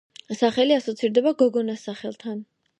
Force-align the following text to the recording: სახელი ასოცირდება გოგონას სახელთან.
სახელი 0.39 0.77
ასოცირდება 0.77 1.35
გოგონას 1.43 1.87
სახელთან. 1.91 2.45